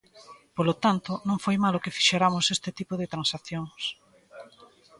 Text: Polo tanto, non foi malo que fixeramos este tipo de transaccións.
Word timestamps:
Polo 0.57 0.73
tanto, 0.83 1.11
non 1.27 1.37
foi 1.43 1.55
malo 1.65 1.81
que 1.83 1.95
fixeramos 1.97 2.45
este 2.55 2.69
tipo 2.79 2.93
de 2.97 3.09
transaccións. 3.13 3.83